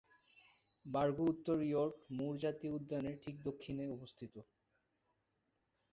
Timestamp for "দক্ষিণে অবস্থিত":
3.47-4.35